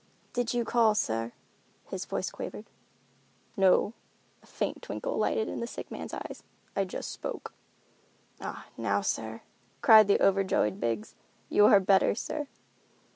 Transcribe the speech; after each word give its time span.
"Did 0.33 0.51
you 0.51 0.65
call, 0.65 0.95
sir?" 0.95 1.31
His 1.85 2.05
voice 2.05 2.31
quavered. 2.31 2.65
"No"—a 3.55 4.47
faint 4.47 4.81
twinkle 4.81 5.15
lighted 5.15 5.47
the 5.61 5.67
sick 5.67 5.91
man's 5.91 6.15
eyes—"I 6.15 6.85
just 6.85 7.11
spoke." 7.11 7.53
"Ah, 8.39 8.65
now 8.77 9.01
sir," 9.01 9.41
cried 9.83 10.07
the 10.07 10.19
overjoyed 10.19 10.79
Biggs, 10.79 11.13
"you 11.49 11.67
are 11.67 11.79
better, 11.79 12.15
sir." 12.15 12.47